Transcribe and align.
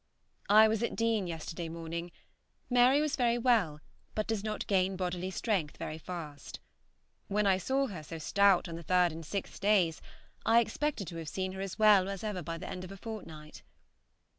I 0.49 0.67
was 0.67 0.81
at 0.81 0.95
Deane 0.95 1.27
yesterday 1.27 1.69
morning. 1.69 2.11
Mary 2.71 3.01
was 3.01 3.15
very 3.15 3.37
well, 3.37 3.79
but 4.15 4.25
does 4.25 4.43
not 4.43 4.65
gain 4.65 4.95
bodily 4.95 5.29
strength 5.29 5.77
very 5.77 5.99
fast. 5.99 6.59
When 7.27 7.45
I 7.45 7.59
saw 7.59 7.85
her 7.85 8.01
so 8.01 8.17
stout 8.17 8.67
on 8.67 8.77
the 8.77 8.81
third 8.81 9.11
and 9.11 9.23
sixth 9.23 9.59
days, 9.59 10.01
I 10.43 10.59
expected 10.59 11.05
to 11.09 11.17
have 11.17 11.29
seen 11.29 11.51
her 11.51 11.61
as 11.61 11.77
well 11.77 12.09
as 12.09 12.23
ever 12.23 12.41
by 12.41 12.57
the 12.57 12.67
end 12.67 12.83
of 12.83 12.91
a 12.91 12.97
fortnight. 12.97 13.61